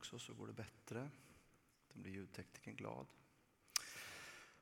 [0.00, 1.10] också så går det bättre.
[1.92, 3.06] Då blir ljudteknikern glad.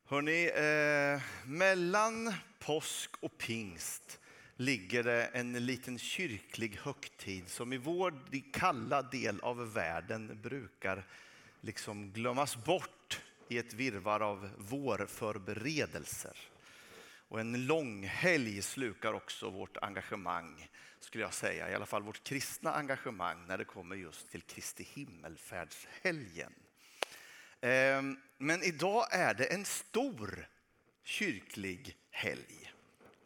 [0.05, 4.21] Hörrni, eh, mellan påsk och pingst
[4.57, 8.15] ligger det en liten kyrklig högtid som i vår
[8.53, 11.07] kalla del av världen brukar
[11.61, 16.37] liksom glömmas bort i ett virvar av vårförberedelser.
[17.29, 20.69] Och en lång helg slukar också vårt engagemang,
[21.01, 21.71] skulle jag säga.
[21.71, 26.53] I alla fall vårt kristna engagemang när det kommer just till Kristi himmelfärdshelgen.
[27.61, 30.49] Ehm, men idag är det en stor
[31.05, 32.73] kyrklig helg.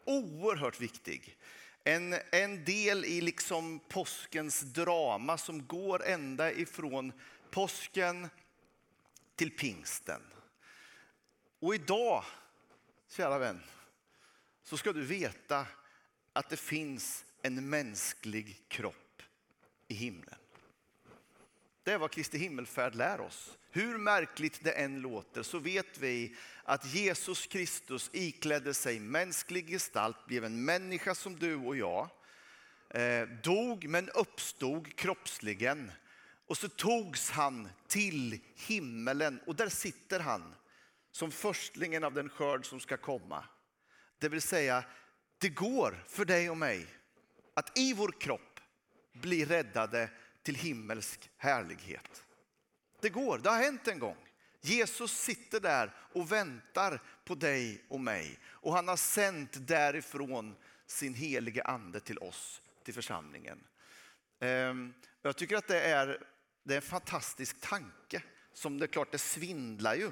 [0.05, 1.37] Oerhört viktig.
[1.83, 7.13] En, en del i liksom påskens drama som går ända ifrån
[7.51, 8.29] påsken
[9.35, 10.21] till pingsten.
[11.59, 12.23] Och idag,
[13.09, 13.63] kära vän,
[14.63, 15.67] så ska du veta
[16.33, 19.21] att det finns en mänsklig kropp
[19.87, 20.35] i himlen.
[21.83, 23.57] Det är vad Kristi himmelfärd lär oss.
[23.69, 30.25] Hur märkligt det än låter så vet vi att Jesus Kristus iklädde sig mänsklig gestalt,
[30.25, 32.09] blev en människa som du och jag,
[32.89, 35.91] eh, dog men uppstod kroppsligen
[36.47, 40.55] och så togs han till himmelen och där sitter han
[41.11, 43.45] som förstlingen av den skörd som ska komma.
[44.23, 44.83] Det vill säga,
[45.37, 46.87] det går för dig och mig
[47.53, 48.59] att i vår kropp
[49.13, 50.09] bli räddade
[50.43, 52.23] till himmelsk härlighet.
[53.01, 54.17] Det går, det har hänt en gång.
[54.61, 61.13] Jesus sitter där och väntar på dig och mig och han har sänt därifrån sin
[61.13, 63.63] helige ande till oss, till församlingen.
[64.39, 66.23] Ehm, jag tycker att det är,
[66.63, 70.11] det är en fantastisk tanke som det är klart det svindlar ju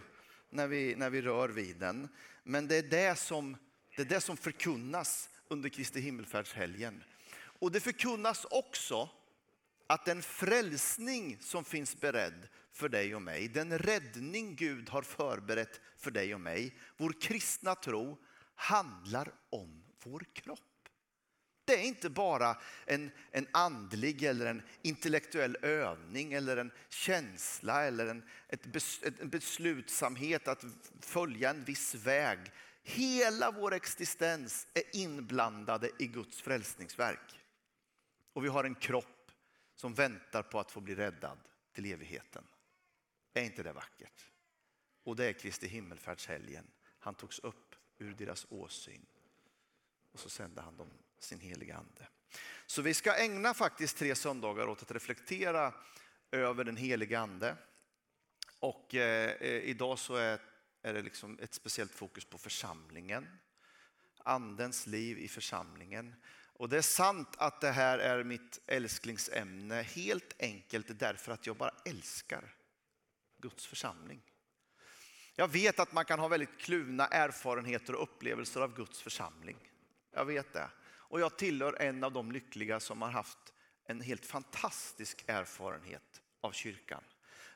[0.49, 2.09] när vi, när vi rör vid den.
[2.43, 3.57] Men det är det som,
[3.95, 7.03] det är det som förkunnas under Kristi himmelfärdshelgen.
[7.33, 9.09] Och det förkunnas också
[9.87, 15.81] att den frälsning som finns beredd för dig och mig, den räddning Gud har förberett
[15.97, 18.17] för dig och mig, vår kristna tro
[18.55, 20.59] handlar om vår kropp.
[21.65, 28.07] Det är inte bara en, en andlig eller en intellektuell övning eller en känsla eller
[28.07, 30.65] en, ett bes, en beslutsamhet att
[31.01, 32.39] följa en viss väg.
[32.83, 37.39] Hela vår existens är inblandade i Guds frälsningsverk.
[38.33, 39.31] Och vi har en kropp
[39.75, 41.37] som väntar på att få bli räddad
[41.73, 42.43] till evigheten.
[43.33, 44.25] Är inte det vackert?
[45.03, 46.67] Och det är Kristi himmelfärdshelgen.
[46.99, 49.05] Han togs upp ur deras åsyn
[50.11, 50.89] och så sände han dem
[51.19, 52.07] sin heliga ande.
[52.65, 55.73] Så vi ska ägna faktiskt tre söndagar åt att reflektera
[56.31, 57.55] över den heliga ande.
[58.59, 60.39] Och eh, eh idag så är,
[60.81, 63.27] är det liksom ett speciellt fokus på församlingen.
[64.23, 66.15] Andens liv i församlingen.
[66.53, 71.55] Och det är sant att det här är mitt älsklingsämne helt enkelt därför att jag
[71.55, 72.55] bara älskar
[73.37, 74.21] Guds församling.
[75.35, 79.57] Jag vet att man kan ha väldigt kluvna erfarenheter och upplevelser av Guds församling.
[80.11, 80.69] Jag vet det.
[80.83, 83.53] Och jag tillhör en av de lyckliga som har haft
[83.85, 87.03] en helt fantastisk erfarenhet av kyrkan.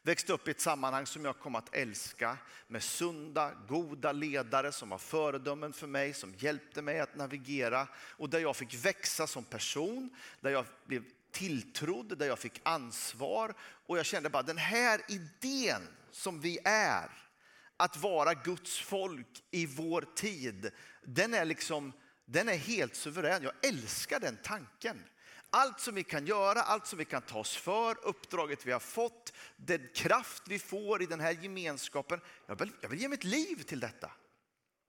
[0.05, 4.89] Växte upp i ett sammanhang som jag kom att älska med sunda, goda ledare som
[4.89, 9.43] var föredömen för mig, som hjälpte mig att navigera och där jag fick växa som
[9.43, 10.09] person,
[10.41, 15.87] där jag blev tilltrodd, där jag fick ansvar och jag kände bara den här idén
[16.11, 17.09] som vi är,
[17.77, 20.71] att vara Guds folk i vår tid,
[21.03, 21.93] den är liksom
[22.25, 23.43] den är helt suverän.
[23.43, 25.03] Jag älskar den tanken.
[25.57, 28.79] Allt som vi kan göra, allt som vi kan ta oss för, uppdraget vi har
[28.79, 32.19] fått, den kraft vi får i den här gemenskapen.
[32.45, 34.11] Jag vill, jag vill ge mitt liv till detta.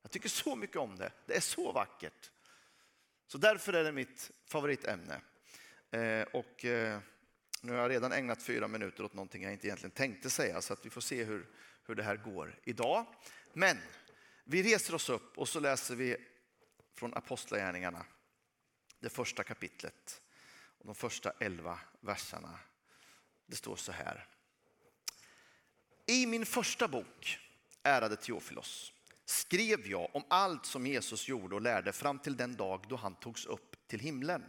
[0.03, 1.12] Jag tycker så mycket om det.
[1.27, 2.31] Det är så vackert.
[3.27, 5.21] Så därför är det mitt favoritämne.
[5.91, 7.00] Eh, och eh,
[7.60, 10.72] nu har jag redan ägnat fyra minuter åt någonting jag inte egentligen tänkte säga så
[10.72, 11.47] att vi får se hur,
[11.87, 13.06] hur det här går idag.
[13.53, 13.78] Men
[14.44, 16.16] vi reser oss upp och så läser vi
[16.94, 18.06] från Apostlagärningarna,
[19.00, 20.22] det första kapitlet
[20.87, 22.59] de första elva verserna.
[23.47, 24.27] Det står så här.
[26.07, 27.39] I min första bok,
[27.83, 28.93] ärade Teofilos,
[29.25, 33.15] skrev jag om allt som Jesus gjorde och lärde fram till den dag då han
[33.15, 34.45] togs upp till himlen.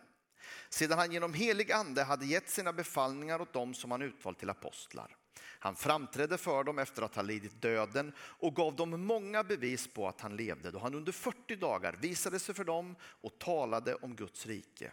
[0.69, 4.49] Sedan han genom helig ande hade gett sina befallningar åt dem som han utvalt till
[4.49, 5.15] apostlar.
[5.59, 10.07] Han framträdde för dem efter att ha lidit döden och gav dem många bevis på
[10.07, 14.15] att han levde då han under 40 dagar visade sig för dem och talade om
[14.15, 14.91] Guds rike.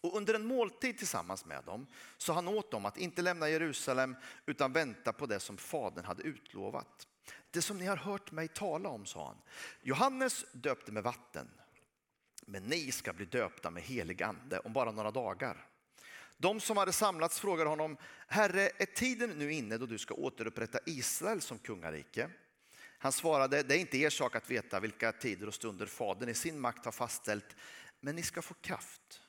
[0.00, 1.86] Och under en måltid tillsammans med dem
[2.18, 4.16] sa han åt dem att inte lämna Jerusalem
[4.46, 7.06] utan vänta på det som Fadern hade utlovat.
[7.50, 9.36] Det som ni har hört mig tala om, sa han.
[9.82, 11.50] Johannes döpte med vatten,
[12.46, 15.66] men ni ska bli döpta med helig ande om bara några dagar.
[16.36, 17.96] De som hade samlats frågade honom,
[18.26, 22.30] Herre, är tiden nu inne då du ska återupprätta Israel som kungarike?
[22.98, 26.34] Han svarade, det är inte er sak att veta vilka tider och stunder Fadern i
[26.34, 27.56] sin makt har fastställt,
[28.00, 29.22] men ni ska få kraft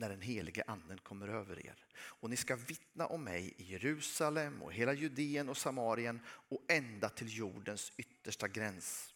[0.00, 1.84] när den helige anden kommer över er.
[1.96, 7.08] Och ni ska vittna om mig i Jerusalem och hela Judeen och Samarien och ända
[7.08, 9.14] till jordens yttersta gräns.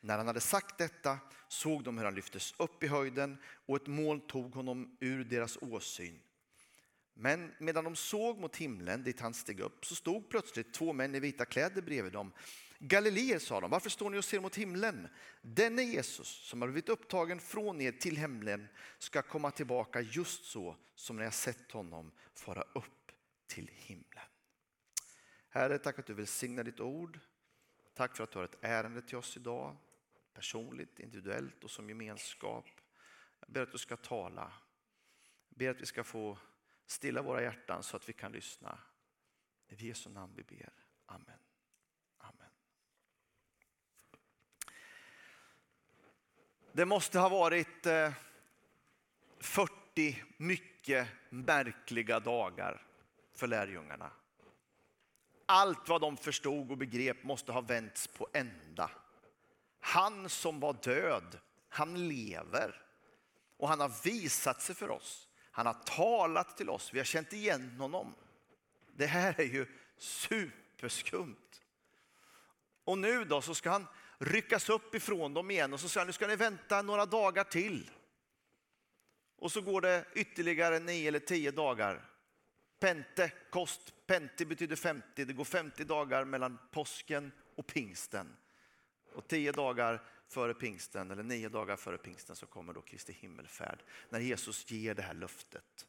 [0.00, 1.18] När han hade sagt detta
[1.48, 5.58] såg de hur han lyftes upp i höjden och ett moln tog honom ur deras
[5.60, 6.20] åsyn.
[7.14, 11.14] Men medan de såg mot himlen dit han steg upp så stod plötsligt två män
[11.14, 12.32] i vita kläder bredvid dem.
[12.82, 15.08] Galileer, sa de, varför står ni och ser mot himlen?
[15.42, 18.68] Denne Jesus som har blivit upptagen från er till himlen
[18.98, 23.12] ska komma tillbaka just så som ni har sett honom fara upp
[23.46, 24.24] till himlen.
[25.48, 27.20] Herre, tack att du välsignar ditt ord.
[27.94, 29.76] Tack för att du har ett ärende till oss idag,
[30.34, 32.66] personligt, individuellt och som gemenskap.
[33.40, 34.52] Jag ber att du ska tala.
[35.48, 36.38] Jag ber att vi ska få
[36.86, 38.78] stilla våra hjärtan så att vi kan lyssna.
[39.68, 40.72] I Jesu namn vi ber.
[41.06, 41.39] Amen.
[46.80, 48.12] Det måste ha varit eh,
[49.40, 52.86] 40 mycket märkliga dagar
[53.34, 54.10] för lärjungarna.
[55.46, 58.90] Allt vad de förstod och begrep måste ha vänts på ända.
[59.80, 61.38] Han som var död,
[61.68, 62.82] han lever
[63.56, 65.28] och han har visat sig för oss.
[65.50, 68.14] Han har talat till oss, vi har känt igen honom.
[68.96, 69.66] Det här är ju
[69.98, 71.60] superskumt.
[72.84, 73.86] Och nu då så ska han
[74.20, 77.44] ryckas upp ifrån dem igen och så säger han nu ska ni vänta några dagar
[77.44, 77.90] till.
[79.36, 82.10] Och så går det ytterligare nio eller tio dagar.
[82.78, 85.24] Pente, kost, penti betyder 50.
[85.24, 88.36] Det går 50 dagar mellan påsken och pingsten.
[89.12, 93.82] Och tio dagar före pingsten, eller nio dagar före pingsten, så kommer då Kristi himmelfärd.
[94.08, 95.86] När Jesus ger det här löftet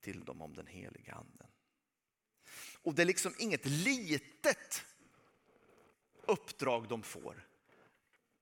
[0.00, 1.48] till dem om den heliga anden.
[2.82, 4.86] Och det är liksom inget litet
[6.22, 7.46] uppdrag de får.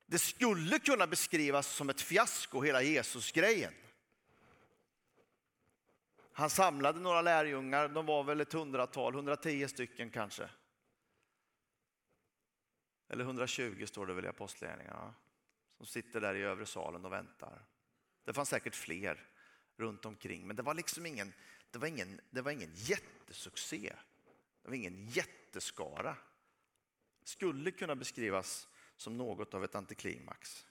[0.06, 3.75] Det skulle kunna beskrivas som ett fiasko, hela Jesus-grejen.
[6.32, 10.50] Han samlade några lärjungar, de var väl ett hundratal, 110 stycken kanske.
[13.09, 15.15] Eller 120 står det väl i Apostlagärningarna.
[15.77, 17.62] Som sitter där i övre salen och väntar.
[18.25, 19.29] Det fanns säkert fler
[19.77, 21.32] runt omkring, men det var liksom ingen,
[21.71, 23.93] det var ingen, det var ingen jättesuccé.
[24.62, 26.17] Det var ingen jätteskara.
[27.31, 30.67] Skulle kunna beskrivas som något av ett antiklimax.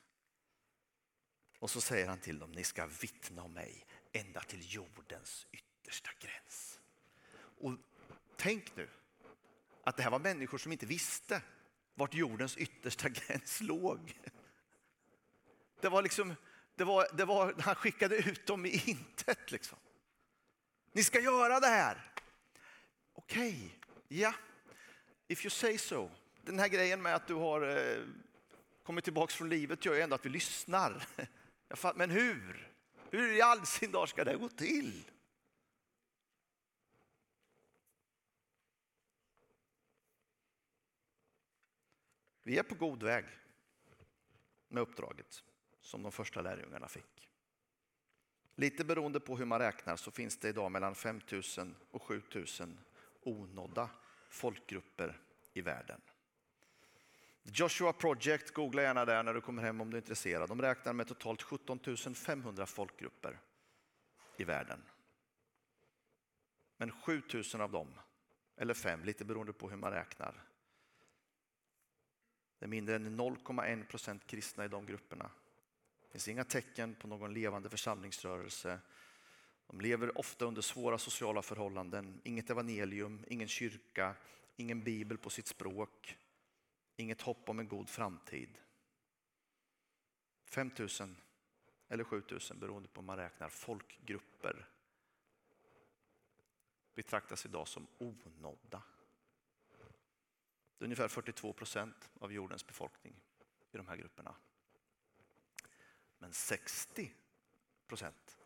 [1.60, 6.10] Och så säger han till dem, ni ska vittna om mig ända till jordens yttersta
[6.20, 6.80] gräns.
[7.38, 7.72] Och
[8.36, 8.90] tänk nu
[9.84, 11.42] att det här var människor som inte visste
[11.96, 14.20] vart jordens yttersta gräns låg.
[15.82, 16.36] Det var liksom,
[16.76, 19.52] det var, det var, han skickade ut dem i intet.
[19.52, 19.78] Liksom.
[20.92, 22.12] Ni ska göra det här.
[23.14, 23.70] Okej, okay,
[24.08, 24.36] ja, yeah.
[25.28, 26.10] if you say so.
[26.44, 28.04] Den här grejen med att du har eh,
[28.84, 31.08] kommit tillbaka från livet gör ju ändå att vi lyssnar.
[31.96, 32.72] Men hur?
[33.12, 35.04] Hur i all sin dag ska det gå till?
[42.44, 43.26] Vi är på god väg
[44.68, 45.44] med uppdraget
[45.82, 47.30] som de första lärjungarna fick.
[48.56, 51.22] Lite beroende på hur man räknar så finns det idag mellan 5
[51.58, 52.46] 000 och 7 000
[53.22, 53.90] onådda
[54.30, 55.22] folkgrupper
[55.54, 56.02] i världen.
[57.54, 60.50] Joshua Project, googla gärna där när du kommer hem om du är intresserad.
[60.50, 61.80] De räknar med totalt 17
[62.16, 63.40] 500 folkgrupper
[64.38, 64.84] i världen.
[66.78, 67.22] Men 7
[67.54, 67.88] 000 av dem,
[68.58, 70.44] eller fem, lite beroende på hur man räknar,
[72.60, 75.32] det är mindre än 0,1 procent kristna i de grupperna.
[76.02, 78.80] Det finns inga tecken på någon levande församlingsrörelse.
[79.68, 84.16] De lever ofta under svåra sociala förhållanden, inget evangelium, ingen kyrka,
[84.56, 86.18] ingen bibel på sitt språk,
[87.00, 88.58] inget hopp om en god framtid.
[90.44, 91.16] 5 000
[91.88, 94.70] eller 7 000 beroende på hur man räknar folkgrupper
[96.94, 98.82] betraktas idag som onådda.
[100.78, 103.22] Det är ungefär 42 procent av jordens befolkning
[103.72, 104.36] i de här grupperna.
[106.18, 107.14] Men 60
[107.88, 108.38] procent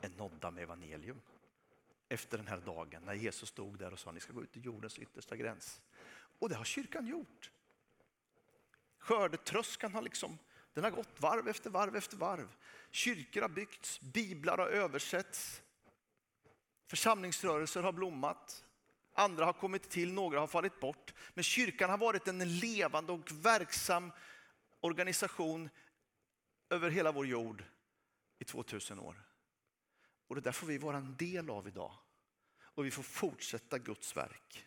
[0.00, 1.20] är nådda med evangelium
[2.08, 4.64] efter den här dagen när Jesus stod där och sa ni ska gå ut till
[4.64, 5.80] jordens yttersta gräns.
[6.38, 7.50] Och det har kyrkan gjort.
[9.08, 10.38] Skördetröskan har liksom
[10.72, 12.56] den har gått varv efter varv efter varv.
[12.90, 15.62] Kyrkor har byggts, biblar har översetts,
[16.86, 18.64] församlingsrörelser har blommat.
[19.12, 21.14] Andra har kommit till, några har fallit bort.
[21.34, 24.12] Men kyrkan har varit en levande och verksam
[24.80, 25.68] organisation
[26.70, 27.64] över hela vår jord
[28.38, 29.24] i 2000 år.
[30.26, 31.92] Och det där får vi vara en del av idag.
[32.60, 34.66] Och vi får fortsätta Guds verk.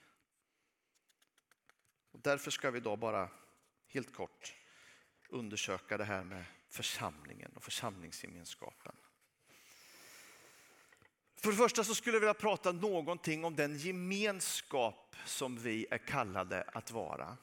[2.11, 3.29] Och därför ska vi idag bara
[3.93, 4.53] helt kort
[5.31, 8.95] undersöka det här med församlingen och församlingsgemenskapen.
[11.35, 15.97] För det första så skulle jag vilja prata någonting om den gemenskap som vi är
[15.97, 17.37] kallade att vara.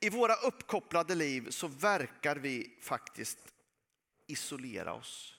[0.00, 3.38] I våra uppkopplade liv så verkar vi faktiskt
[4.26, 5.34] isolera oss.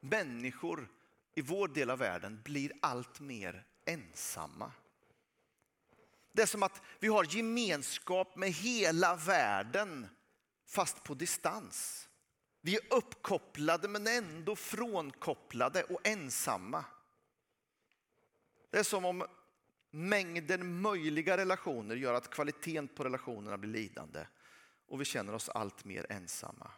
[0.00, 0.88] Människor
[1.34, 4.72] i vår del av världen blir allt mer ensamma.
[6.32, 10.08] Det är som att vi har gemenskap med hela världen
[10.66, 12.08] fast på distans.
[12.60, 16.84] Vi är uppkopplade men ändå frånkopplade och ensamma.
[18.70, 19.26] Det är som om
[19.90, 24.26] mängden möjliga relationer gör att kvaliteten på relationerna blir lidande
[24.86, 26.70] och vi känner oss allt mer ensamma.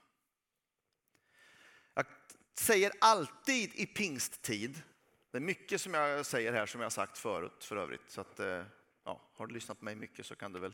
[1.94, 2.06] Jag
[2.54, 4.82] säger alltid i pingsttid,
[5.30, 8.40] det är mycket som jag säger här som jag sagt förut för övrigt, så att,
[8.40, 8.62] eh,
[9.04, 10.72] ja, har du lyssnat på mig mycket så kan du väl,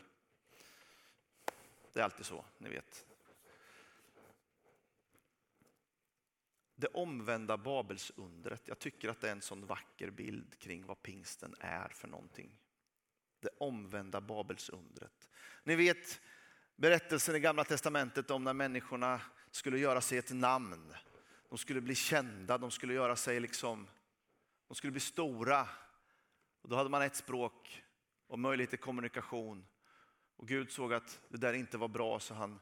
[1.93, 3.07] det är alltid så, ni vet.
[6.75, 8.69] Det omvända Babelsundret.
[8.69, 12.59] Jag tycker att det är en sån vacker bild kring vad pingsten är för någonting.
[13.41, 15.29] Det omvända Babelsundret.
[15.65, 16.21] Ni vet
[16.77, 19.21] berättelsen i Gamla Testamentet om när människorna
[19.51, 20.95] skulle göra sig ett namn.
[21.49, 23.89] De skulle bli kända, de skulle göra sig liksom,
[24.69, 25.69] de skulle bli stora.
[26.63, 27.85] Och då hade man ett språk
[28.31, 29.67] och möjlighet till kommunikation.
[30.37, 32.61] Och Gud såg att det där inte var bra så han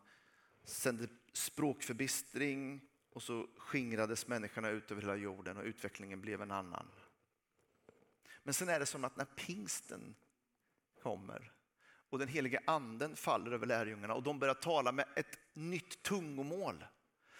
[0.65, 6.87] sände språkförbistring och så skingrades människorna ut över hela jorden och utvecklingen blev en annan.
[8.43, 10.15] Men sen är det som att när pingsten
[11.03, 11.53] kommer
[12.11, 16.85] och den helige anden faller över lärjungarna och de börjar tala med ett nytt tungomål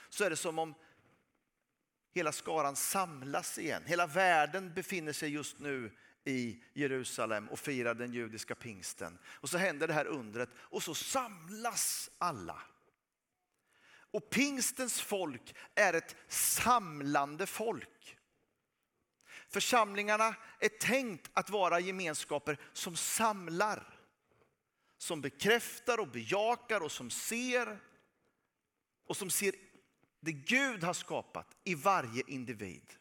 [0.09, 0.75] så är det som om
[2.15, 3.83] hela skaran samlas igen.
[3.87, 5.91] Hela världen befinner sig just nu
[6.29, 9.19] i Jerusalem och firar den judiska pingsten.
[9.25, 12.63] Och så händer det här undret och så samlas alla.
[14.11, 18.17] Och pingstens folk är ett samlande folk.
[19.49, 23.95] Församlingarna är tänkt att vara gemenskaper som samlar.
[24.99, 27.81] Som bekräftar och bejakar och som ser.
[29.07, 29.55] Och som ser
[30.21, 32.95] det Gud har skapat i varje individ.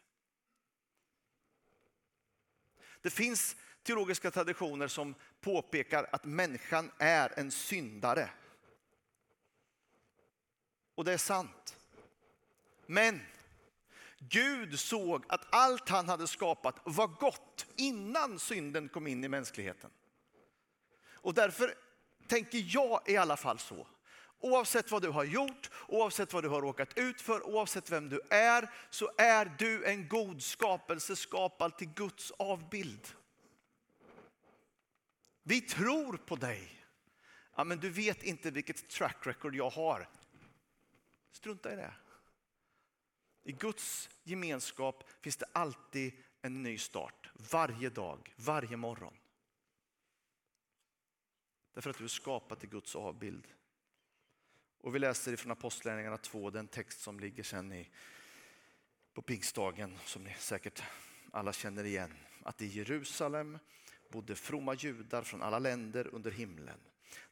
[3.02, 8.30] Det finns teologiska traditioner som påpekar att människan är en syndare.
[10.94, 11.76] Och det är sant.
[12.86, 13.20] Men
[14.18, 19.90] Gud såg att allt han hade skapat var gott innan synden kom in i mänskligheten.
[21.06, 21.74] Och därför
[22.26, 23.86] tänker jag i alla fall så.
[24.38, 28.20] Oavsett vad du har gjort, oavsett vad du har råkat ut för, oavsett vem du
[28.30, 33.08] är, så är du en god skapelse skapad till Guds avbild.
[35.42, 36.84] Vi tror på dig.
[37.56, 40.08] Ja, men du vet inte vilket track record jag har.
[41.32, 41.94] Strunta i det.
[43.42, 47.30] I Guds gemenskap finns det alltid en ny start.
[47.34, 49.14] Varje dag, varje morgon.
[51.74, 53.46] Därför att du är skapad till Guds avbild.
[54.80, 57.88] Och vi läser ifrån Apostlagärningarna 2, den text som ligger sen i,
[59.14, 60.82] på pingstdagen som ni säkert
[61.32, 62.14] alla känner igen.
[62.42, 63.58] Att i Jerusalem
[64.08, 66.78] bodde fromma judar från alla länder under himlen.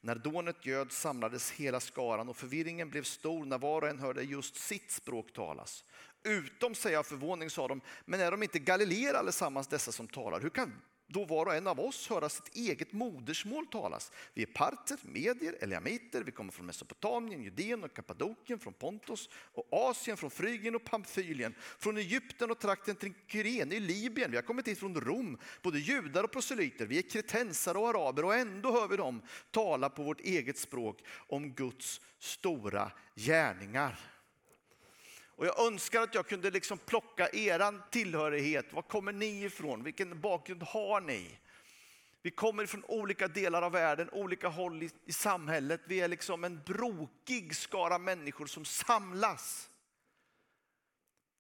[0.01, 4.23] När dånet göd samlades hela skaran och förvirringen blev stor när var och en hörde
[4.23, 5.85] just sitt språk talas.
[6.23, 10.41] Utom sig av förvåning sa de, men är de inte galileer allesammans dessa som talar?
[10.41, 14.13] Hur kan då var och en av oss höra sitt eget modersmål talas.
[14.35, 19.69] Vi är parter, medier, eliamiter, vi kommer från Mesopotamien, Judeen och Kappadokien, från Pontos och
[19.71, 24.31] Asien, från Frygien och Pamfylien, från Egypten och trakten till Kyrene i Libyen.
[24.31, 26.87] Vi har kommit hit från Rom, både judar och proselyter.
[26.87, 31.05] Vi är kretensare och araber och ändå hör vi dem tala på vårt eget språk
[31.29, 34.16] om Guds stora gärningar.
[35.37, 38.73] Och jag önskar att jag kunde liksom plocka eran tillhörighet.
[38.73, 39.83] Var kommer ni ifrån?
[39.83, 41.39] Vilken bakgrund har ni?
[42.23, 45.81] Vi kommer från olika delar av världen, olika håll i, i samhället.
[45.85, 49.71] Vi är liksom en brokig skara människor som samlas.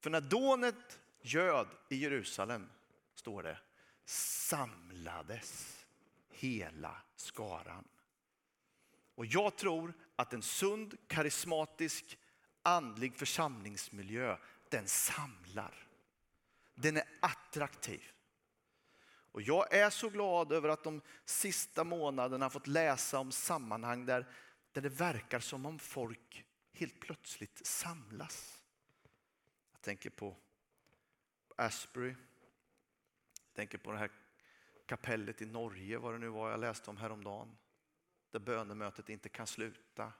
[0.00, 2.68] För när dånet göd i Jerusalem,
[3.14, 3.58] står det,
[4.04, 5.84] samlades
[6.30, 7.84] hela skaran.
[9.14, 12.18] Och jag tror att en sund, karismatisk
[12.66, 14.36] andlig församlingsmiljö,
[14.68, 15.88] den samlar.
[16.74, 18.12] Den är attraktiv.
[19.32, 24.26] Och jag är så glad över att de sista månaderna fått läsa om sammanhang där,
[24.72, 28.62] där det verkar som om folk helt plötsligt samlas.
[29.72, 30.36] Jag tänker på
[31.56, 32.14] Asbury.
[33.46, 34.10] Jag tänker på det här
[34.86, 37.56] kapellet i Norge, vad det nu var jag läste om häromdagen.
[38.30, 40.12] Där bönemötet inte kan sluta.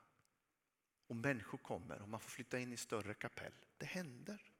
[1.07, 3.53] Och människor kommer och man får flytta in i större kapell.
[3.79, 4.53] Det händer.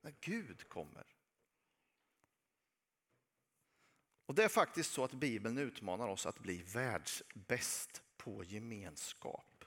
[0.00, 1.06] När Gud kommer.
[4.26, 9.64] Och Det är faktiskt så att Bibeln utmanar oss att bli världsbäst på gemenskap.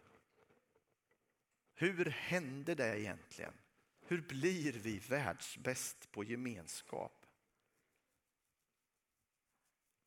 [1.73, 3.53] Hur händer det egentligen?
[4.01, 7.18] Hur blir vi världsbäst på gemenskap?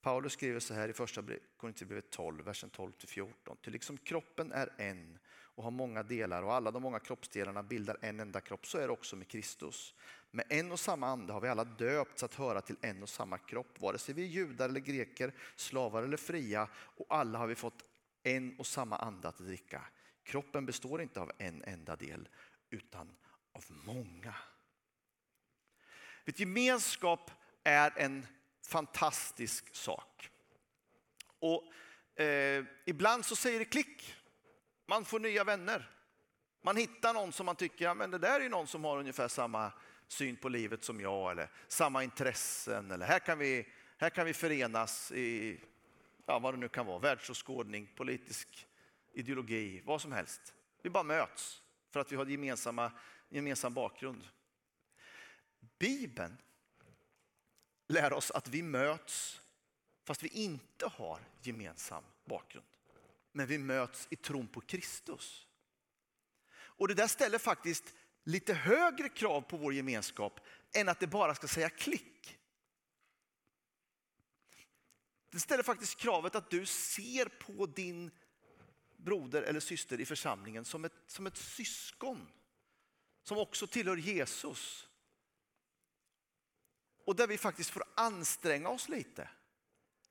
[0.02, 1.24] Paulus skriver så här i första
[1.56, 3.56] Korinthierbrevet 12, versen 12 till 14.
[3.56, 5.18] Till liksom kroppen är en
[5.54, 8.86] och har många delar och alla de många kroppsdelarna bildar en enda kropp, så är
[8.86, 9.94] det också med Kristus.
[10.30, 13.38] Med en och samma ande har vi alla döpts att höra till en och samma
[13.38, 17.54] kropp, vare sig vi är judar eller greker, slavar eller fria, och alla har vi
[17.54, 17.82] fått
[18.22, 19.82] en och samma ande att dricka.
[20.22, 22.28] Kroppen består inte av en enda del,
[22.70, 23.16] utan
[23.52, 24.34] av många.
[26.24, 27.30] Vet, gemenskap
[27.64, 28.26] är en
[28.62, 30.30] fantastisk sak.
[31.38, 31.64] Och
[32.22, 34.14] eh, Ibland så säger det klick.
[34.86, 35.90] Man får nya vänner.
[36.62, 39.28] Man hittar någon som man tycker, ja, men det där är någon som har ungefär
[39.28, 39.72] samma
[40.08, 44.34] syn på livet som jag eller samma intressen eller här kan vi, här kan vi
[44.34, 45.60] förenas i
[46.26, 48.66] ja, vad det nu kan vara, världsåskådning, politisk
[49.12, 50.54] ideologi, vad som helst.
[50.82, 52.92] Vi bara möts för att vi har gemensamma,
[53.28, 54.28] gemensam bakgrund.
[55.78, 56.36] Bibeln
[57.92, 59.40] lär oss att vi möts
[60.04, 62.66] fast vi inte har gemensam bakgrund.
[63.32, 65.46] Men vi möts i tron på Kristus.
[66.54, 67.84] Och det där ställer faktiskt
[68.24, 70.40] lite högre krav på vår gemenskap
[70.74, 72.38] än att det bara ska säga klick.
[75.30, 78.10] Det ställer faktiskt kravet att du ser på din
[78.96, 82.28] broder eller syster i församlingen som ett, som ett syskon
[83.22, 84.88] som också tillhör Jesus.
[87.04, 89.28] Och där vi faktiskt får anstränga oss lite.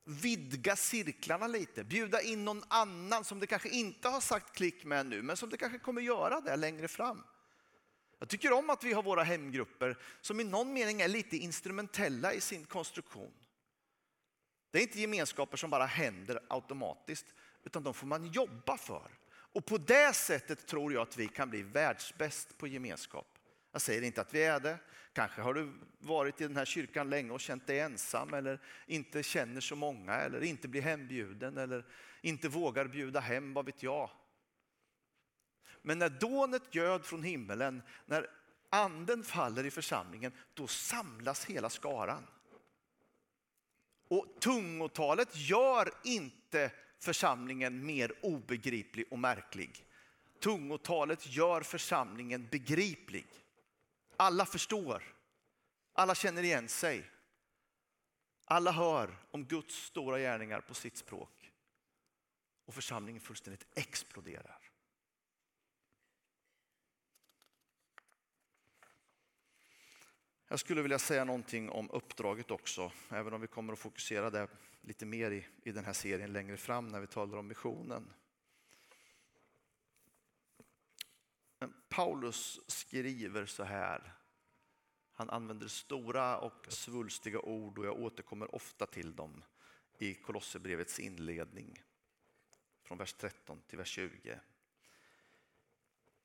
[0.04, 5.06] Vidga cirklarna lite, bjuda in någon annan som det kanske inte har sagt klick med
[5.06, 7.22] nu, men som det kanske kommer göra det längre fram.
[8.18, 12.34] Jag tycker om att vi har våra hemgrupper som i någon mening är lite instrumentella
[12.34, 13.32] i sin konstruktion.
[14.70, 17.26] Det är inte gemenskaper som bara händer automatiskt,
[17.64, 19.10] utan de får man jobba för.
[19.28, 23.31] Och på det sättet tror jag att vi kan bli världsbäst på gemenskap.
[23.72, 24.78] Jag säger inte att vi är det.
[25.12, 29.22] Kanske har du varit i den här kyrkan länge och känt dig ensam eller inte
[29.22, 31.84] känner så många eller inte blir hembjuden eller
[32.20, 34.10] inte vågar bjuda hem, vad vet jag.
[35.82, 38.26] Men när dånet göd från himmelen, när
[38.70, 42.26] anden faller i församlingen, då samlas hela skaran.
[44.08, 49.86] Och tungotalet gör inte församlingen mer obegriplig och märklig.
[50.40, 53.26] Tungotalet gör församlingen begriplig.
[54.16, 55.14] Alla förstår.
[55.92, 57.10] Alla känner igen sig.
[58.44, 61.52] Alla hör om Guds stora gärningar på sitt språk.
[62.64, 64.72] Och församlingen fullständigt exploderar.
[70.48, 74.48] Jag skulle vilja säga någonting om uppdraget också, även om vi kommer att fokusera det
[74.80, 78.12] lite mer i, i den här serien längre fram när vi talar om missionen.
[81.92, 84.14] Paulus skriver så här.
[85.12, 89.44] Han använder stora och svulstiga ord och jag återkommer ofta till dem
[89.98, 91.82] i Kolosserbrevets inledning
[92.82, 94.38] från vers 13 till vers 20.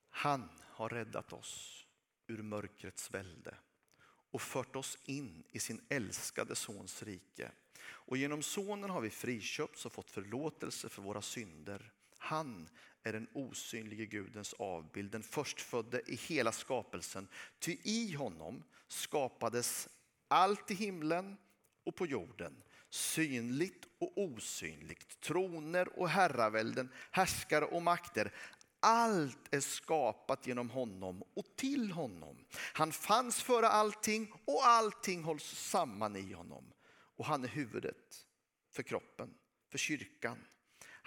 [0.10, 1.86] Han har räddat oss
[2.28, 3.58] ur mörkrets välde
[4.32, 7.52] och fört oss in i sin älskade sons rike.
[7.80, 11.94] Och genom sonen har vi friköpts och fått förlåtelse för våra synder.
[12.18, 12.70] Han
[13.04, 17.28] är den osynlige Gudens avbild, den förstfödde i hela skapelsen.
[17.60, 19.90] Ty i honom skapades
[20.28, 21.38] allt i himlen
[21.84, 28.34] och på jorden, synligt och osynligt, troner och herravälden, härskare och makter.
[28.80, 32.46] Allt är skapat genom honom och till honom.
[32.74, 36.74] Han fanns före allting och allting hålls samman i honom.
[37.18, 38.26] Och han är huvudet
[38.72, 39.34] för kroppen,
[39.72, 40.38] för kyrkan.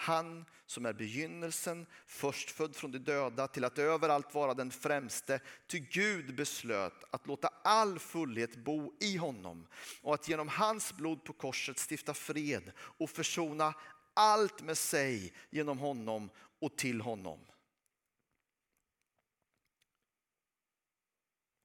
[0.00, 5.40] Han som är begynnelsen, förstfödd från de döda till att överallt vara den främste.
[5.66, 9.66] Ty Gud beslöt att låta all fullhet bo i honom
[10.02, 13.74] och att genom hans blod på korset stifta fred och försona
[14.14, 17.40] allt med sig genom honom och till honom.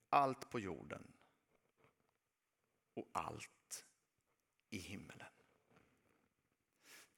[0.10, 1.08] Allt på jorden
[2.94, 3.86] och allt
[4.70, 5.32] i himmelen.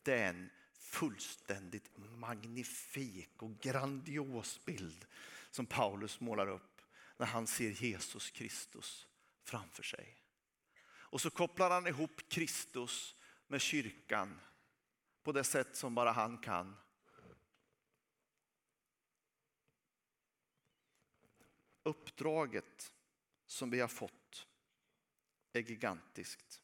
[0.04, 0.50] Det är en
[0.88, 5.06] fullständigt magnifik och grandios bild
[5.52, 6.82] som Paulus målar upp
[7.18, 9.08] när han ser Jesus Kristus
[9.44, 10.18] framför sig.
[10.88, 13.16] Och så kopplar han ihop Kristus
[13.48, 14.42] med kyrkan
[15.24, 16.76] på det sätt som bara han kan.
[21.84, 22.94] Uppdraget
[23.46, 24.48] som vi har fått
[25.54, 26.64] är gigantiskt.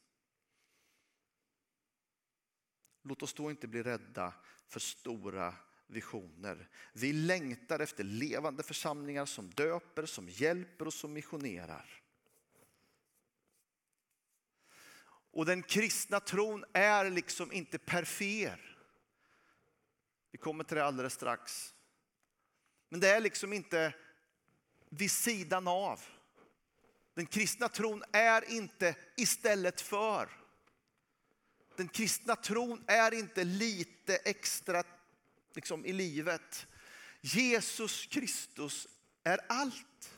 [3.06, 4.32] Låt oss då inte bli rädda
[4.68, 5.54] för stora
[5.86, 6.68] visioner.
[6.92, 12.02] Vi längtar efter levande församlingar som döper, som hjälper och som missionerar.
[15.30, 18.78] Och den kristna tron är liksom inte perfer.
[20.30, 21.74] Vi kommer till det alldeles strax.
[22.88, 23.94] Men det är liksom inte
[24.88, 26.00] vid sidan av.
[27.14, 30.43] Den kristna tron är inte istället för.
[31.76, 34.82] Den kristna tron är inte lite extra
[35.54, 36.66] liksom, i livet.
[37.20, 38.88] Jesus Kristus
[39.24, 40.16] är allt.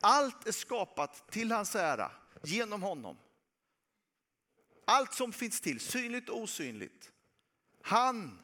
[0.00, 2.10] Allt är skapat till hans ära
[2.42, 3.16] genom honom.
[4.84, 7.12] Allt som finns till, synligt och osynligt.
[7.82, 8.38] Han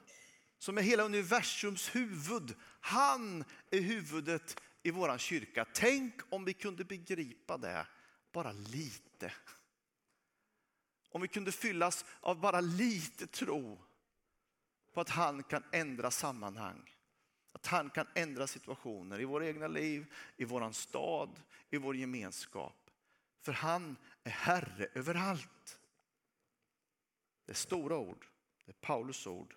[0.59, 5.66] som är hela universums huvud, han är huvudet i vår kyrka.
[5.74, 7.87] Tänk om vi kunde begripa det
[8.33, 9.33] bara lite.
[11.12, 13.79] Om vi kunde fyllas av bara lite tro
[14.92, 16.94] på att han kan ändra sammanhang.
[17.53, 22.90] Att han kan ändra situationer i våra egna liv, i våran stad, i vår gemenskap.
[23.40, 25.81] För han är Herre över allt.
[27.46, 28.27] Det är stora ord,
[28.64, 29.55] det är Paulus ord.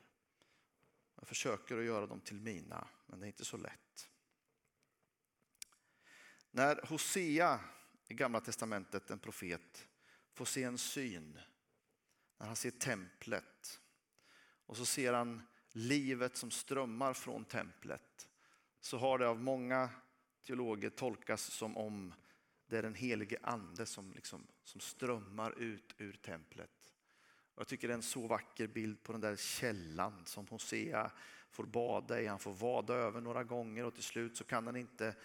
[1.16, 4.10] Jag försöker att göra dem till mina, men det är inte så lätt.
[6.52, 7.60] När Hosea
[8.08, 9.88] i Gamla Testamentet, en profet,
[10.36, 11.40] får se en syn,
[12.38, 13.82] när han ser templet
[14.66, 18.28] och så ser han livet som strömmar från templet,
[18.80, 19.90] så har det av många
[20.44, 22.14] teologer tolkas som om
[22.68, 26.72] det är den helige ande som, liksom, som strömmar ut ur templet.
[27.54, 31.12] Och jag tycker det är en så vacker bild på den där källan som Hosea
[31.50, 32.28] får bada i.
[32.28, 35.16] Han får vada över några gånger och till slut så kan han inte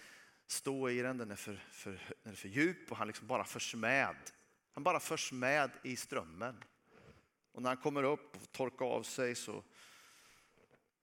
[0.47, 1.19] stå i den.
[1.19, 1.91] Den är för, för,
[2.23, 4.17] den är för djup och han liksom bara förs med.
[4.81, 6.65] Han bara förs med i strömmen.
[7.53, 9.65] Och när han kommer upp och torkar av sig så,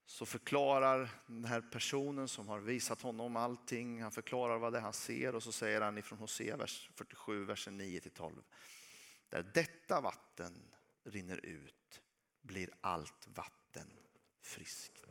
[0.05, 4.81] så förklarar den här personen som har visat honom allting, han förklarar vad det är
[4.81, 8.43] han ser och så säger han ifrån Hosea vers 47, versen 9 12.
[9.29, 12.01] Där detta vatten rinner ut
[12.41, 13.93] blir allt vatten
[14.41, 15.06] friskt.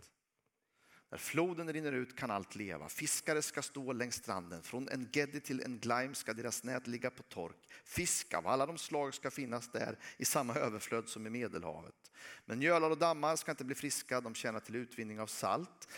[1.16, 2.88] När floden rinner ut kan allt leva.
[2.88, 4.62] Fiskare ska stå längs stranden.
[4.62, 7.57] Från en geddi till en Glaim ska deras nät ligga på tork.
[7.85, 12.12] Fisk av alla de slag ska finnas där i samma överflöd som i Medelhavet.
[12.44, 15.88] Men gölar och dammar ska inte bli friska, de tjänar till utvinning av salt.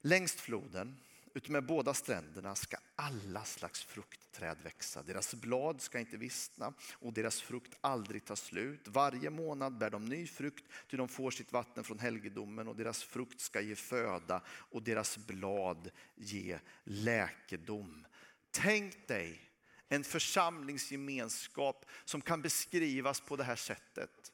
[0.00, 0.96] Längs floden
[1.36, 5.02] Utmed båda stränderna ska alla slags fruktträd växa.
[5.02, 8.88] Deras blad ska inte vissna och deras frukt aldrig ta slut.
[8.88, 13.02] Varje månad bär de ny frukt, ty de får sitt vatten från helgedomen och deras
[13.02, 18.06] frukt ska ge föda och deras blad ge läkedom.
[18.50, 19.50] Tänk dig
[19.88, 24.32] en församlingsgemenskap som kan beskrivas på det här sättet.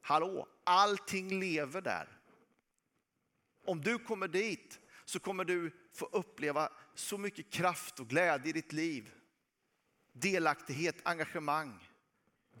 [0.00, 2.08] Hallå, allting lever där.
[3.64, 8.52] Om du kommer dit så kommer du få uppleva så mycket kraft och glädje i
[8.52, 9.12] ditt liv.
[10.12, 11.88] Delaktighet, engagemang.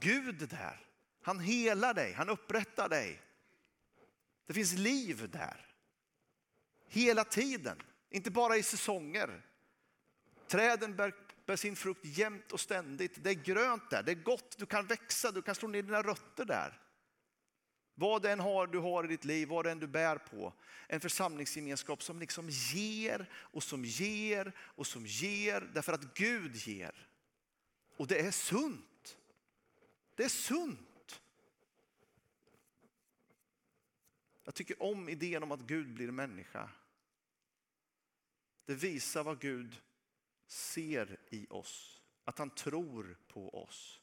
[0.00, 0.86] Gud är där.
[1.22, 3.22] Han helar dig, han upprättar dig.
[4.46, 5.66] Det finns liv där.
[6.88, 9.42] Hela tiden, inte bara i säsonger.
[10.46, 11.14] Träden bär,
[11.46, 13.24] bär sin frukt jämt och ständigt.
[13.24, 16.02] Det är grönt där, det är gott, du kan växa, du kan slå ner dina
[16.02, 16.80] rötter där.
[17.98, 20.52] Vad den har du har i ditt liv, vad den du bär på.
[20.86, 27.08] En församlingsgemenskap som liksom ger och som ger och som ger därför att Gud ger.
[27.96, 29.18] Och det är sunt.
[30.14, 31.20] Det är sunt.
[34.44, 36.70] Jag tycker om idén om att Gud blir människa.
[38.64, 39.80] Det visar vad Gud
[40.46, 43.97] ser i oss, att han tror på oss.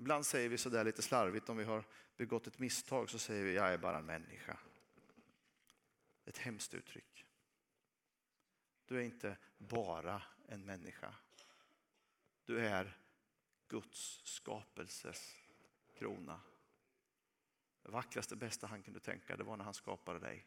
[0.00, 1.84] Ibland säger vi sådär lite slarvigt om vi har
[2.16, 4.58] begått ett misstag så säger vi jag är bara en människa.
[6.24, 7.26] Ett hemskt uttryck.
[8.86, 11.14] Du är inte bara en människa.
[12.44, 12.98] Du är
[13.68, 15.36] Guds skapelses
[15.94, 16.40] krona.
[17.82, 20.46] Det vackraste, bästa han kunde tänka det var när han skapade dig.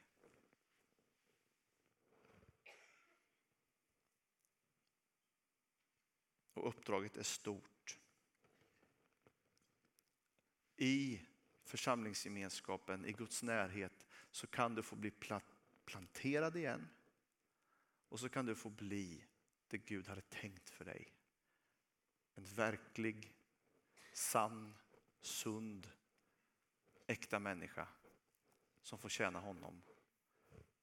[6.54, 7.73] Och uppdraget är stort
[10.78, 11.22] i
[11.66, 15.12] församlingsgemenskapen, i Guds närhet, så kan du få bli
[15.86, 16.90] planterad igen.
[18.10, 19.26] Och så kan du få bli
[19.68, 21.14] det Gud hade tänkt för dig.
[22.36, 23.34] en verklig,
[24.14, 24.78] sann,
[25.22, 25.90] sund,
[27.08, 27.88] äkta människa
[28.82, 29.82] som får tjäna honom.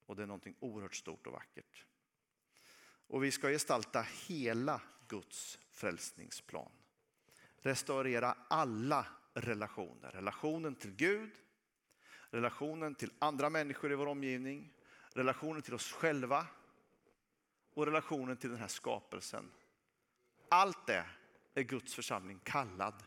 [0.07, 1.87] Och det är någonting oerhört stort och vackert.
[2.83, 6.73] Och vi ska gestalta hela Guds frälsningsplan.
[7.57, 10.11] Restaurera alla relationer.
[10.11, 11.31] Relationen till Gud,
[12.31, 14.73] relationen till andra människor i vår omgivning,
[15.13, 16.47] relationen till oss själva
[17.75, 19.51] och relationen till den här skapelsen.
[20.49, 21.07] Allt det
[21.55, 23.05] är Guds församling kallad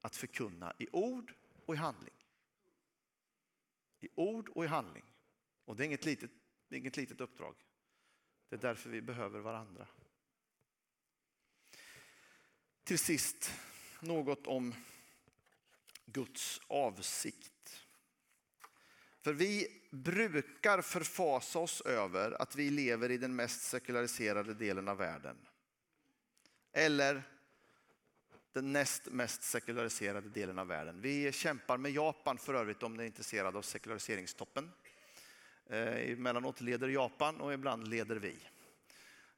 [0.00, 1.34] att förkunna i ord
[1.66, 2.14] och i handling.
[4.00, 5.04] I ord och i handling.
[5.64, 6.30] Och det är inget litet,
[6.68, 7.54] det är inget litet uppdrag.
[8.48, 9.86] Det är därför vi behöver varandra.
[12.84, 13.52] Till sist
[14.00, 14.74] något om
[16.12, 17.86] Guds avsikt.
[19.20, 24.96] För vi brukar förfasa oss över att vi lever i den mest sekulariserade delen av
[24.96, 25.36] världen.
[26.72, 27.22] Eller
[28.52, 31.00] den näst mest sekulariserade delen av världen.
[31.00, 34.70] Vi kämpar med Japan för övrigt om ni är intresserade av sekulariseringstoppen.
[35.66, 38.36] Eh, emellanåt leder Japan och ibland leder vi.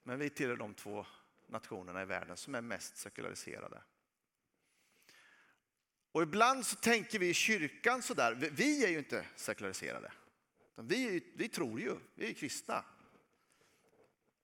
[0.03, 1.07] Men vi tillhör de två
[1.47, 3.83] nationerna i världen som är mest sekulariserade.
[6.13, 10.13] Och ibland så tänker vi i kyrkan sådär, vi är ju inte sekulariserade.
[10.77, 12.85] Vi, vi tror ju, vi är kristna.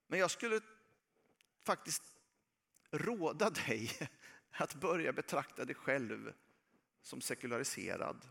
[0.06, 0.60] Men jag skulle
[1.64, 2.02] faktiskt
[2.90, 3.90] råda dig
[4.50, 6.32] att börja betrakta dig själv
[7.02, 8.28] som sekulariserad.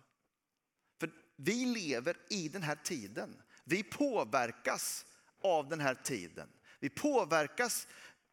[1.00, 3.44] För vi lever i den här tiden.
[3.64, 5.06] Vi påverkas
[5.42, 6.50] av den här tiden.
[6.80, 7.88] Vi påverkas,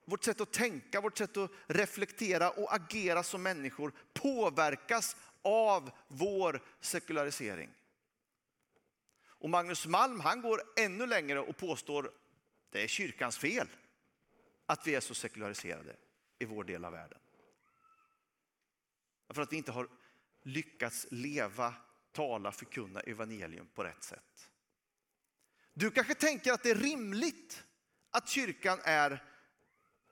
[0.05, 6.63] vårt sätt att tänka, vårt sätt att reflektera och agera som människor påverkas av vår
[6.81, 7.71] sekularisering.
[9.45, 12.11] Och Magnus Malm han går ännu längre och påstår
[12.71, 13.69] det är kyrkans fel
[14.67, 15.97] att vi är så sekulariserade
[16.39, 17.19] i vår del av världen.
[19.29, 19.89] För att vi inte har
[20.43, 21.75] lyckats leva,
[22.13, 24.51] tala, förkunna evangelium på rätt sätt.
[25.73, 27.65] Du kanske tänker att det är rimligt
[28.11, 29.23] att kyrkan är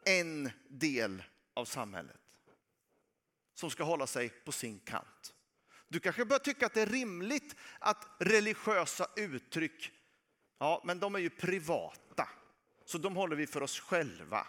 [0.04, 1.22] en del
[1.54, 2.16] av samhället
[3.54, 5.34] som ska hålla sig på sin kant.
[5.88, 9.92] Du kanske börjar tycka att det är rimligt att religiösa uttryck,
[10.58, 12.28] ja men de är ju privata,
[12.84, 14.46] så de håller vi för oss själva.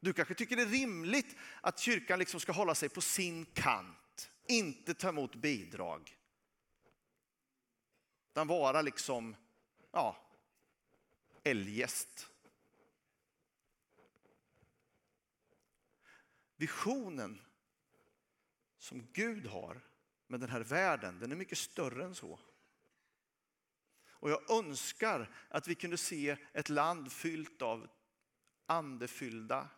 [0.00, 4.30] Du kanske tycker det är rimligt att kyrkan liksom ska hålla sig på sin kant,
[4.48, 6.18] inte ta emot bidrag.
[8.30, 9.36] Utan vara liksom,
[9.92, 10.16] ja,
[11.44, 12.27] eljest.
[16.58, 17.40] Visionen
[18.78, 19.80] som Gud har
[20.26, 22.40] med den här världen, den är mycket större än så.
[24.10, 27.88] Och jag önskar att vi kunde se ett land fyllt av
[28.66, 29.68] andefyllda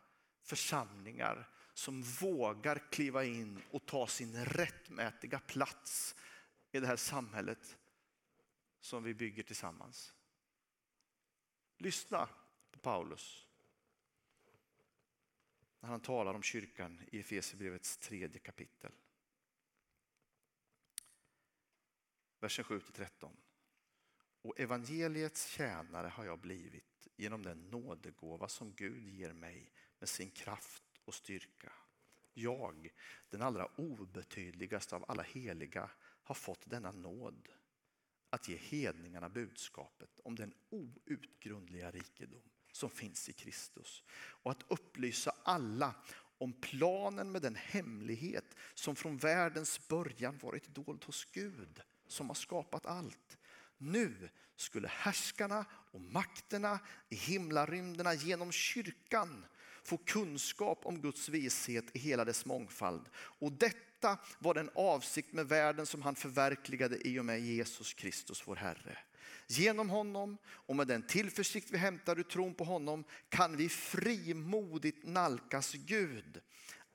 [0.43, 6.17] församlingar som vågar kliva in och ta sin rättmätiga plats
[6.73, 7.79] i det här samhället
[8.81, 10.15] som vi bygger tillsammans.
[11.79, 12.29] Lyssna
[12.71, 13.50] på Paulus
[15.81, 18.93] när han talar om kyrkan i Efesierbrevets tredje kapitel.
[22.41, 23.37] Versen 7-13.
[24.43, 30.31] Och evangeliets tjänare har jag blivit genom den nådegåva som Gud ger mig med sin
[30.31, 31.73] kraft och styrka.
[32.35, 32.89] Jag,
[33.31, 35.91] den allra obetydligaste av alla heliga,
[36.23, 37.49] har fått denna nåd
[38.31, 45.35] att ge hedningarna budskapet om den outgrundliga rikedom som finns i Kristus och att upplysa
[45.43, 45.95] alla
[46.39, 52.35] om planen med den hemlighet som från världens början varit dold hos Gud som har
[52.35, 53.39] skapat allt.
[53.79, 56.79] Nu skulle härskarna och makterna
[57.09, 59.47] i himlarymderna genom kyrkan
[59.83, 63.09] få kunskap om Guds vishet i hela dess mångfald.
[63.15, 68.43] Och detta var den avsikt med världen som han förverkligade i och med Jesus Kristus
[68.47, 68.99] vår Herre.
[69.51, 75.07] Genom honom och med den tillförsikt vi hämtar ur tron på honom kan vi frimodigt
[75.07, 76.41] nalkas Gud.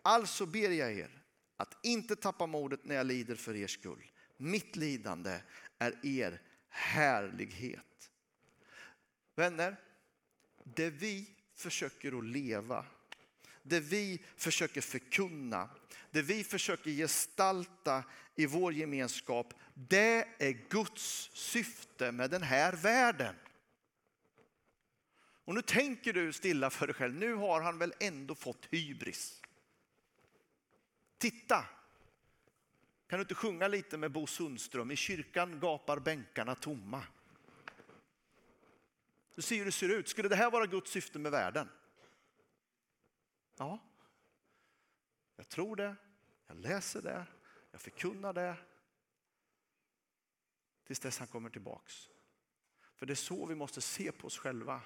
[0.02, 1.24] Alltså ber jag er
[1.58, 4.12] att inte tappa modet när jag lider för er skull.
[4.38, 5.40] Mitt lidande
[5.78, 8.12] är er härlighet.
[9.36, 9.76] Vänner,
[10.64, 12.86] det vi försöker att leva,
[13.64, 15.70] det vi försöker förkunna,
[16.12, 18.04] det vi försöker gestalta
[18.36, 23.36] i vår gemenskap, det är Guds syfte med den här världen.
[25.46, 29.42] Och nu tänker du stilla för dig själv, nu har han väl ändå fått hybris.
[31.18, 31.66] Titta,
[33.08, 34.92] kan du inte sjunga lite med Bo Sundström?
[34.92, 37.04] I kyrkan gapar bänkarna tomma.
[39.36, 40.10] Du ser hur det ser ut.
[40.10, 41.70] Skulle det här vara Guds syfte med världen?
[43.58, 43.80] Ja.
[45.36, 45.96] Jag tror det,
[46.48, 47.26] jag läser det,
[47.76, 48.56] jag förkunnar det.
[50.88, 52.10] Tills dess han kommer tillbaks.
[52.96, 54.82] För det är så vi måste se på oss själva.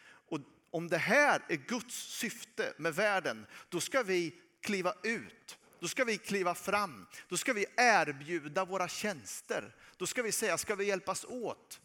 [0.00, 5.58] Och om det här är Guds syfte med världen, då ska vi kliva ut.
[5.80, 7.06] Då ska vi kliva fram.
[7.28, 9.76] Då ska vi erbjuda våra tjänster.
[9.96, 11.80] Då ska vi säga, ska vi hjälpas åt?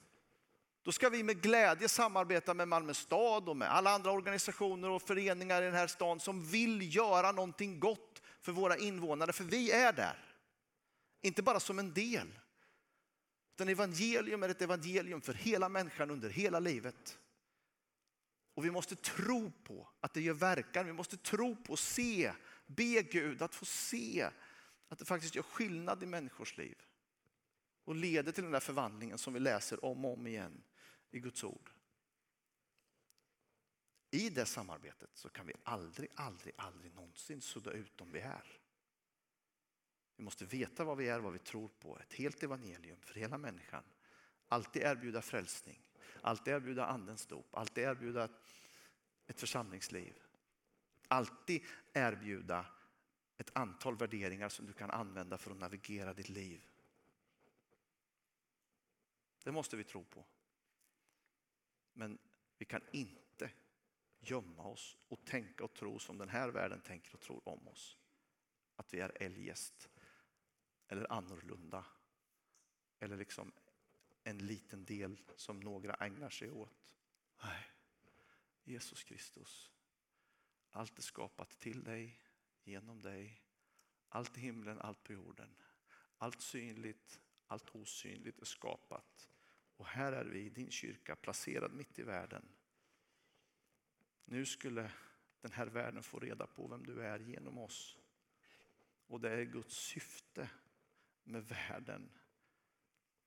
[0.83, 5.01] Då ska vi med glädje samarbeta med Malmö stad och med alla andra organisationer och
[5.01, 8.13] föreningar i den här stan som vill göra någonting gott
[8.43, 10.17] för våra invånare, för vi är där.
[11.21, 12.39] Inte bara som en del.
[13.55, 17.19] Utan evangelium är ett evangelium för hela människan under hela livet.
[18.53, 20.85] Och vi måste tro på att det gör verkan.
[20.85, 22.33] Vi måste tro på och se,
[22.65, 24.29] be Gud att få se
[24.89, 26.77] att det faktiskt gör skillnad i människors liv.
[27.85, 30.63] Och leder till den där förvandlingen som vi läser om och om igen
[31.11, 31.69] i Guds ord.
[34.13, 38.59] I det samarbetet så kan vi aldrig, aldrig, aldrig någonsin sudda ut om vi är.
[40.15, 41.99] Vi måste veta vad vi är, vad vi tror på.
[41.99, 43.83] Ett helt evangelium för hela människan.
[44.47, 45.81] Alltid erbjuda frälsning,
[46.21, 48.29] alltid erbjuda andens dop, alltid erbjuda
[49.27, 50.19] ett församlingsliv.
[51.07, 52.65] Alltid erbjuda
[53.37, 56.67] ett antal värderingar som du kan använda för att navigera ditt liv.
[59.43, 60.25] Det måste vi tro på.
[61.93, 62.17] Men
[62.57, 63.22] vi kan inte
[64.29, 67.97] gömma oss och tänka och tro som den här världen tänker och tror om oss.
[68.75, 69.89] Att vi är eljest
[70.87, 71.85] eller annorlunda.
[72.99, 73.51] Eller liksom
[74.23, 76.93] en liten del som några ägnar sig åt.
[77.43, 77.65] Nej,
[78.63, 79.71] Jesus Kristus.
[80.71, 82.19] Allt är skapat till dig,
[82.63, 83.41] genom dig.
[84.09, 85.55] Allt i himlen, allt på jorden.
[86.17, 89.29] Allt synligt, allt osynligt är skapat.
[89.77, 92.49] Och här är vi i din kyrka, placerad mitt i världen.
[94.25, 94.91] Nu skulle
[95.41, 97.97] den här världen få reda på vem du är genom oss.
[99.07, 100.49] Och det är Guds syfte
[101.23, 102.11] med världen.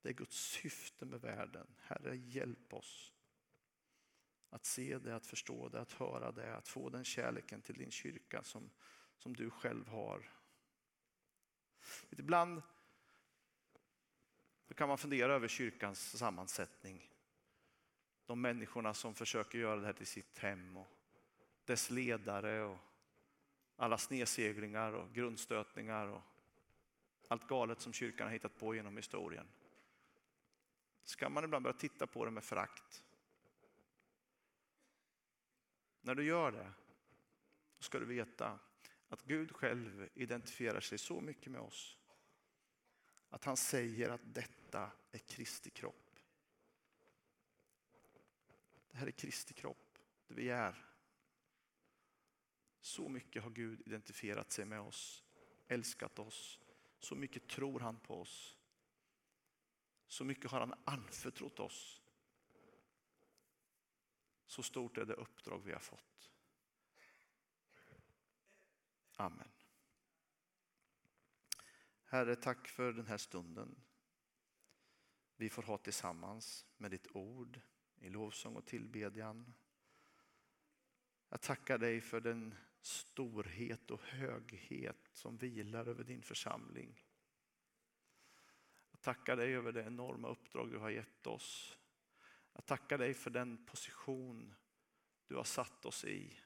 [0.02, 1.66] Det är Guds syfte med världen.
[1.78, 3.12] Herre, hjälp oss
[4.50, 7.90] att se det, att förstå det, att höra det, att få den kärleken till din
[7.90, 8.70] kyrka som,
[9.16, 10.32] som du själv har.
[12.10, 12.62] Ibland
[14.76, 17.10] kan man fundera över kyrkans sammansättning.
[18.26, 20.88] De människorna som försöker göra det här till sitt hem och
[21.64, 22.78] dess ledare och
[23.76, 26.22] alla snedseglingar och grundstötningar och
[27.28, 29.46] allt galet som kyrkan har hittat på genom historien.
[31.04, 33.02] Ska man ibland börja titta på det med frakt?
[36.00, 36.72] När du gör det
[37.78, 38.58] ska du veta
[39.08, 41.96] att Gud själv identifierar sig så mycket med oss
[43.30, 46.05] att han säger att detta är Kristi kropp.
[48.96, 50.84] Det här är Kristi kropp, det vi är.
[52.80, 55.24] Så mycket har Gud identifierat sig med oss,
[55.66, 56.60] älskat oss,
[56.98, 58.58] så mycket tror han på oss.
[60.06, 62.02] Så mycket har han anförtrott oss.
[64.46, 66.30] Så stort är det uppdrag vi har fått.
[69.16, 69.52] Amen.
[72.04, 73.82] Herre, tack för den här stunden.
[75.36, 77.60] Vi får ha tillsammans med ditt ord
[78.06, 79.54] i lovsång och tillbedjan.
[81.28, 87.04] Jag tackar dig för den storhet och höghet som vilar över din församling.
[88.90, 91.78] Jag tackar dig över det enorma uppdrag du har gett oss.
[92.52, 94.54] Jag tackar dig för den position
[95.26, 96.40] du har satt oss i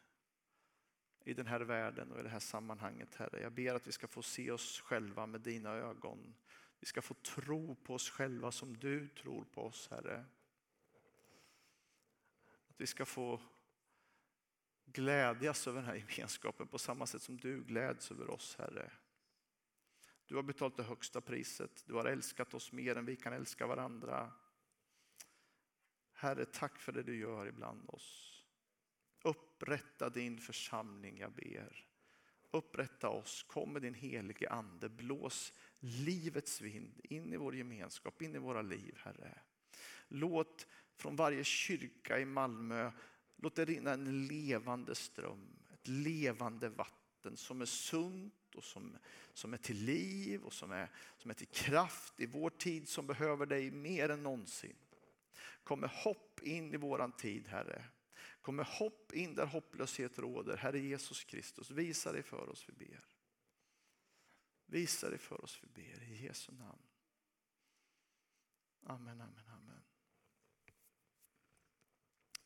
[1.24, 3.40] i den här världen och i det här sammanhanget, Herre.
[3.40, 6.34] Jag ber att vi ska få se oss själva med dina ögon.
[6.80, 10.24] Vi ska få tro på oss själva som du tror på oss, Herre.
[12.80, 13.40] Vi ska få
[14.84, 18.92] glädjas över den här gemenskapen på samma sätt som du gläds över oss, Herre.
[20.26, 21.84] Du har betalat det högsta priset.
[21.86, 24.32] Du har älskat oss mer än vi kan älska varandra.
[26.12, 28.42] Herre, tack för det du gör ibland oss.
[29.22, 31.86] Upprätta din församling, jag ber.
[32.50, 38.34] Upprätta oss, kom med din helige ande, blås livets vind in i vår gemenskap, in
[38.34, 39.38] i våra liv, Herre.
[40.08, 40.66] Låt
[41.00, 42.92] från varje kyrka i Malmö,
[43.36, 48.96] låt det rinna en levande ström, ett levande vatten som är sunt och som,
[49.34, 53.06] som är till liv och som är, som är till kraft i vår tid som
[53.06, 54.76] behöver dig mer än någonsin.
[55.64, 57.84] Kom med hopp in i våran tid, Herre.
[58.40, 60.56] Kom med hopp in där hopplöshet råder.
[60.56, 63.04] Herre Jesus Kristus, visa dig för oss, vi ber.
[64.66, 66.82] Visa dig för oss, vi ber i Jesu namn.
[68.86, 69.89] Amen, amen, amen.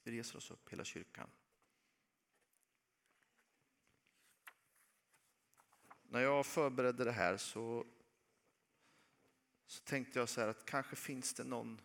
[0.04, 1.30] Vi reser oss upp, hela kyrkan.
[6.14, 7.86] när jag förberedde det här så,
[9.66, 11.80] så tänkte jag så här att kanske finns det någon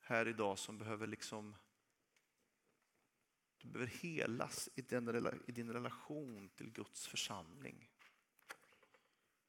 [0.00, 1.54] här idag som behöver liksom
[3.58, 7.90] du behöver helas i din, i din relation till Guds församling.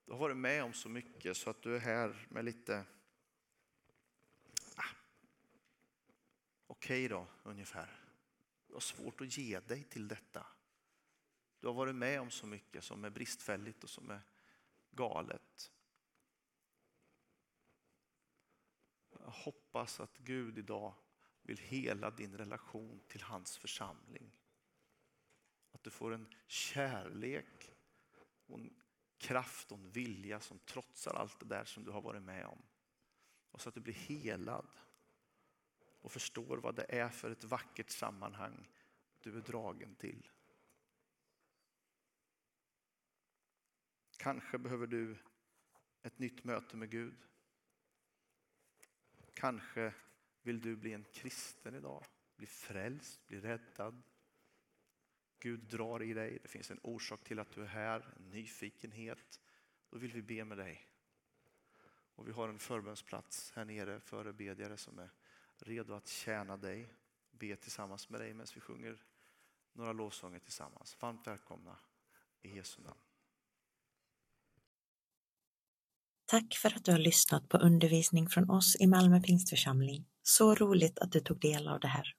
[0.06, 2.86] Du har varit med om så mycket så att du är här med lite
[6.78, 8.00] okej okay då, ungefär.
[8.68, 10.46] Du har svårt att ge dig till detta.
[11.60, 14.22] Du har varit med om så mycket som är bristfälligt och som är
[14.92, 15.72] galet.
[19.20, 20.94] Jag hoppas att Gud idag
[21.42, 24.32] vill hela din relation till hans församling.
[25.72, 27.76] Att du får en kärlek
[28.46, 28.82] och en
[29.18, 32.62] kraft och en vilja som trotsar allt det där som du har varit med om.
[33.52, 34.68] Och så att du blir helad
[36.08, 38.70] och förstår vad det är för ett vackert sammanhang
[39.20, 40.30] du är dragen till.
[44.18, 45.18] Kanske behöver du
[46.02, 47.26] ett nytt möte med Gud.
[49.34, 49.94] Kanske
[50.42, 52.06] vill du bli en kristen idag,
[52.36, 54.02] bli frälst, bli räddad.
[55.40, 59.42] Gud drar i dig, det finns en orsak till att du är här, en nyfikenhet.
[59.90, 60.88] Då vill vi be med dig.
[62.16, 65.10] Och vi har en förbönsplats här nere, förebedjare som är
[65.62, 66.94] redo att tjäna dig,
[67.32, 68.98] be tillsammans med dig medan vi sjunger
[69.74, 70.98] några lovsånger tillsammans.
[71.00, 71.78] Varmt välkomna
[72.42, 73.00] i Jesu namn.
[76.26, 80.06] Tack för att du har lyssnat på undervisning från oss i Malmö Pingstförsamling.
[80.24, 82.14] Så roligt att du tog del av det här.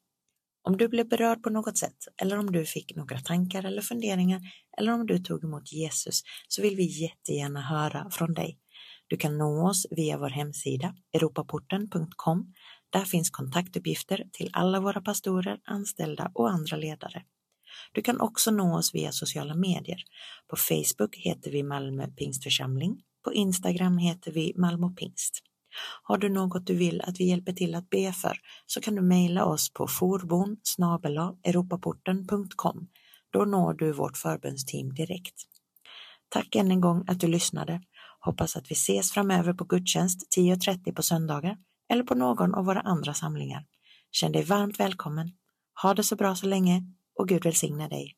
[0.62, 4.41] Om du blev berörd på något sätt eller om du fick några tankar eller funderingar
[4.78, 8.59] eller om du tog emot Jesus så vill vi jättegärna höra från dig.
[9.07, 12.55] Du kan nå oss via vår hemsida europaporten.com.
[12.91, 17.22] Där finns kontaktuppgifter till alla våra pastorer, anställda och andra ledare.
[17.93, 20.05] Du kan också nå oss via sociala medier.
[20.49, 23.03] På Facebook heter vi Malmö Pingstförsamling.
[23.24, 25.43] På Instagram heter vi Malmö Pingst.
[26.03, 29.03] Har du något du vill att vi hjälper till att be för så kan du
[29.03, 30.57] mejla oss på forbon
[31.45, 32.89] europaporten.com.
[33.30, 35.34] Då når du vårt förbundsteam direkt.
[36.28, 37.82] Tack än en gång att du lyssnade.
[38.20, 41.57] Hoppas att vi ses framöver på gudstjänst 10.30 på söndagar
[41.89, 43.64] eller på någon av våra andra samlingar.
[44.11, 45.30] Känn dig varmt välkommen.
[45.82, 46.82] Ha det så bra så länge
[47.18, 48.16] och Gud välsigne dig.